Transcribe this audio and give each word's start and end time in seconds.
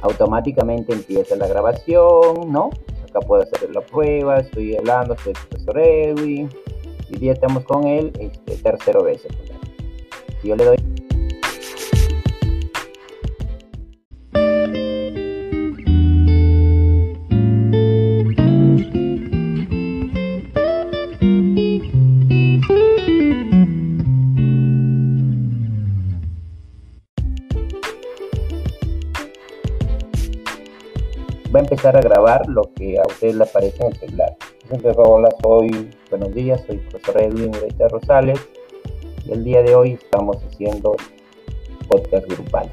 automáticamente 0.00 0.92
empieza 0.92 1.36
la 1.36 1.46
grabación, 1.46 2.52
¿no? 2.52 2.70
Acá 3.08 3.20
puedo 3.20 3.42
hacer 3.42 3.70
la 3.74 3.80
prueba, 3.80 4.38
estoy 4.38 4.76
hablando, 4.76 5.16
soy 5.18 5.32
el 5.32 5.48
profesor 5.48 5.78
Edwin. 5.78 6.48
Hoy 7.10 7.18
día 7.18 7.32
estamos 7.32 7.64
con 7.64 7.86
él, 7.86 8.12
este, 8.18 8.56
tercero 8.56 9.02
vez. 9.04 9.26
Si 10.42 10.48
yo 10.48 10.56
le 10.56 10.64
doy 10.64 10.76
va 31.54 31.60
a 31.60 31.62
empezar 31.62 31.96
a 31.96 32.00
grabar 32.00 32.48
lo 32.48 32.62
que 32.74 32.98
a 32.98 33.02
usted 33.06 33.34
le 33.34 33.44
aparece 33.44 33.80
en 33.80 33.92
el 33.92 33.98
celular. 33.98 34.36
Hola, 34.96 35.28
soy, 35.40 35.90
buenos 36.10 36.34
días, 36.34 36.60
soy 36.66 36.78
profesor 36.78 37.22
Edwin 37.22 37.50
Ureita 37.50 37.86
Rosales 37.88 38.40
y 39.24 39.32
el 39.32 39.44
día 39.44 39.62
de 39.62 39.74
hoy 39.76 39.92
estamos 39.92 40.38
haciendo 40.42 40.96
podcast 41.86 42.26
grupal. 42.26 42.68